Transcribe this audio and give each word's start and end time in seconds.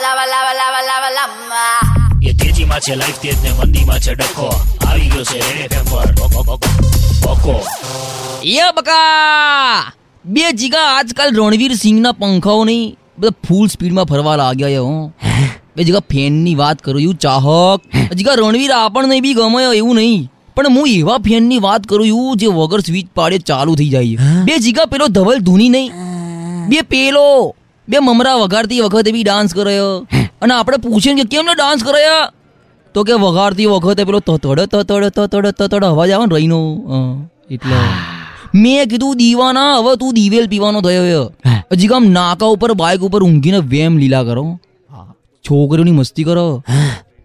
lava, 0.00 0.26
લાવા 0.30 0.52
લાવા 0.52 0.80
લાવા 0.80 1.10
lava. 1.10 2.28
એ 2.28 2.32
તેજીમાં 2.32 2.80
છે 2.80 2.94
લાઈફ 2.94 3.18
તેજ 3.18 3.42
ને 3.42 3.50
મંદીમાં 3.52 3.98
છે 4.00 4.14
ડખો. 4.14 4.60
આવી 4.86 5.08
ગયો 5.08 5.24
છે 5.24 5.38
રેડ 5.38 5.72
એફએમ 5.72 5.84
પર. 5.84 6.06
બકો, 6.12 6.42
બકો, 6.42 7.34
બકો 7.34 7.66
યા 8.44 8.72
બકા! 8.72 9.92
બે 10.24 10.52
જીગા 10.52 10.78
આજકાલ 10.78 11.36
રણવીર 11.36 11.74
સિંહના 11.74 12.12
પંખાઓ 12.12 12.64
નહીં 12.64 12.98
બધા 13.18 13.28
ફૂલ 13.48 13.68
સ્પીડમાં 13.68 14.04
ફરવા 14.04 14.36
લાગ્યા 14.36 14.68
છે 14.68 14.76
હો. 14.76 15.12
બે 15.76 15.84
જીગા 15.84 16.00
ફેનની 16.00 16.54
વાત 16.54 16.78
કરું 16.78 17.02
છું 17.02 17.14
ચાહક. 17.14 18.12
જીગા 18.14 18.34
રણવીર 18.34 18.70
આપણને 18.70 19.20
બી 19.20 19.34
ગમે 19.34 19.76
એવું 19.76 19.94
નહીં. 19.94 20.30
પણ 20.56 20.66
હું 20.68 20.88
એવા 20.88 21.18
ફેનની 21.18 21.58
વાત 21.58 21.84
કરું 21.84 22.08
છું 22.08 22.36
જે 22.36 22.46
વગર 22.46 22.80
સ્વિચ 22.80 23.08
પાડે 23.08 23.38
ચાલુ 23.38 23.74
થઈ 23.74 23.88
જાય 23.88 24.16
બે 24.44 24.58
જીગા 24.58 24.84
પેલો 24.84 25.06
ધવલ 25.08 25.38
ધૂની 25.38 25.68
નહીં. 25.68 25.92
બે 26.68 26.80
પેલો 26.80 27.56
બે 27.90 27.98
મમરા 27.98 28.36
વગાડતી 28.42 28.80
વખતે 28.80 29.10
બી 29.16 29.24
ડાન્સ 29.28 29.54
કર્યો. 29.54 29.90
અને 30.42 30.54
આપણે 30.54 30.78
પૂછીએ 30.84 31.14
કે 31.18 31.24
કેમ 31.32 31.50
ડાન્સ 31.50 31.82
કર્યા? 31.88 32.30
તો 32.94 33.04
કે 33.08 33.18
વગાડતી 33.24 33.68
વખતે 33.72 34.02
પેલો 34.08 34.20
તતડ 34.28 34.60
તતડ 34.72 35.12
તતડ 35.16 35.46
તતડ 35.58 35.84
અવાજ 35.90 36.10
આવે 36.10 36.26
ને 36.26 36.34
રહીનો. 36.36 36.60
એટલે 37.50 37.78
મેં 38.62 38.82
કીધું 38.90 39.18
દીવાના 39.20 39.72
હવે 39.78 39.92
તું 40.00 40.14
દિવેલ 40.18 40.46
પીવાનો 40.52 40.80
થયો 40.86 41.24
હજી 41.72 41.90
કામ 41.92 42.06
નાકા 42.16 42.50
ઉપર 42.54 42.72
બાઇક 42.82 43.02
ઉપર 43.08 43.22
ઊંઘીને 43.26 43.60
વેમ 43.72 43.98
લીલા 44.02 44.24
કરો. 44.28 44.44
છોકરીઓની 45.44 45.96
મસ્તી 45.98 46.26
કરો. 46.30 46.46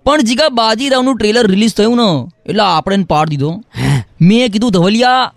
પણ 0.06 0.28
જીગા 0.30 0.50
બાજીરાવનું 0.60 1.16
ટ્રેલર 1.18 1.46
રિલીઝ 1.54 1.76
થયું 1.78 1.98
ને 2.02 2.10
એટલે 2.50 2.64
આપણે 2.64 3.04
પાડ 3.14 3.30
દીધો. 3.32 3.52
મેં 4.28 4.52
કીધું 4.54 4.72
ધવલિયા 4.72 5.32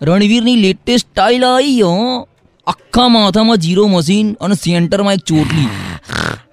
રણવીરની 0.00 0.58
લેટેસ્ટ 0.66 1.06
સ્ટાઇલ 1.08 1.42
આવી 1.44 1.80
હો. 1.80 1.94
આખા 2.66 3.08
માથામાં 3.08 3.56
જીરો 3.56 3.84
મશીન 3.88 4.28
અને 4.40 4.54
સેન્ટરમાં 4.54 5.14
એક 5.14 5.20
ચોટલી. 5.20 5.68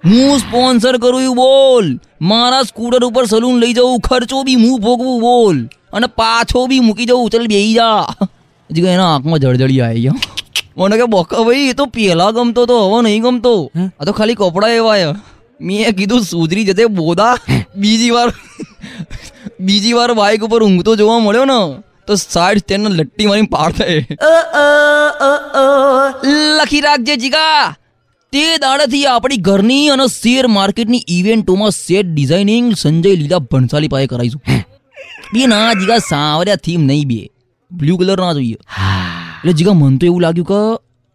હું 0.06 0.38
સ્પોન્સર 0.38 0.96
કરું 0.96 1.22
એવું 1.22 1.36
બોલ. 1.36 1.86
મારા 2.22 2.62
સ્કૂટર 2.62 3.04
ઉપર 3.04 3.24
સલૂન 3.26 3.60
લઈ 3.60 3.72
જવું 3.72 4.00
ખર્ચો 4.00 4.42
બી 4.42 4.54
હું 4.54 4.80
ભોગવું 4.80 5.20
બોલ. 5.20 5.56
અને 5.92 6.06
પાછો 6.06 6.66
બી 6.66 6.80
મૂકી 6.80 7.06
જવું 7.06 7.30
ચલ 7.30 7.46
બેહી 7.46 7.74
જા. 7.74 8.04
હજી 8.70 8.86
એના 8.94 9.10
આંખમાં 9.14 9.40
જળજળી 9.40 9.80
આવી 9.80 10.02
ગયો 10.02 10.18
મને 10.76 10.96
કે 10.96 11.06
બોકા 11.14 11.44
ભાઈ 11.48 11.68
એ 11.68 11.72
તો 11.72 11.86
પહેલા 11.86 12.30
ગમતો 12.30 12.64
તો 12.66 12.78
હવે 12.86 13.02
નહીં 13.02 13.22
ગમતો. 13.22 13.54
આ 14.00 14.04
તો 14.04 14.12
ખાલી 14.12 14.34
કપડા 14.34 14.72
એવા 14.78 14.96
છે. 14.96 15.12
મેં 15.60 15.94
કીધું 15.98 16.22
સુધરી 16.22 16.64
જતે 16.64 16.84
બોદા. 16.86 17.34
બીજી 17.76 18.10
વાર 18.10 18.28
બીજી 19.60 19.92
વાર 19.92 20.10
બાઇક 20.14 20.42
ઉપર 20.48 20.62
ઊંઘતો 20.62 20.96
જોવા 20.96 21.18
મળ્યો 21.18 21.46
ને 21.52 21.60
તો 22.06 22.16
સાઈડ 22.16 22.58
સ્ટેન્ડ 22.58 22.88
લટ્ટી 22.98 23.26
મારી 23.26 23.48
પાડ 23.56 23.72
થાય. 23.72 24.02
લખી 26.60 26.80
રાખજે 26.80 27.16
જીગા. 27.16 27.74
તે 28.32 28.42
દાડેથી 28.56 29.06
આપણી 29.06 29.36
ઘરની 29.36 29.88
અને 29.88 30.06
શેર 30.06 30.46
માર્કેટની 30.46 31.04
ઇવેન્ટોમાં 31.08 31.70
સેટ 31.70 32.06
ડિઝાઇનિંગ 32.06 32.74
સંજય 32.74 33.16
લીલા 33.16 33.38
ભણસાલી 33.38 33.88
પાસે 33.88 34.06
કરાવીશું. 34.06 34.42
બે 35.32 35.46
ના 35.46 35.72
જીગા 35.72 35.98
સાવર્યા 35.98 36.56
થીમ 36.56 36.80
નહીં 36.82 37.08
બે. 37.08 37.20
બ્લુ 37.72 37.96
કલર 37.96 38.20
ના 38.20 38.32
જોઈએ. 38.32 38.54
એટલે 38.54 39.52
જીગા 39.52 39.72
મન 39.72 39.98
તો 39.98 40.06
એવું 40.06 40.22
લાગ્યું 40.22 40.46
કે 40.46 40.60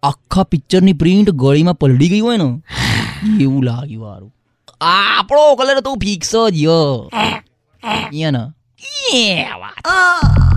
આખા 0.04 0.44
પિક્ચરની 0.44 0.94
પ્રિન્ટ 0.94 1.32
ગળીમાં 1.44 1.76
પલડી 1.76 2.10
ગઈ 2.10 2.20
હોય 2.20 2.38
ને. 2.38 2.50
એવું 3.44 3.64
લાગ્યું 3.64 4.04
વારું 4.04 4.32
આપણો 4.82 5.56
કલર 5.56 5.80
તો 5.80 5.96
ફિક્સ 5.96 6.36
જ 6.52 6.64
ય. 6.64 6.78
યા 8.14 8.32
ના 8.32 8.48
એ 9.14 9.46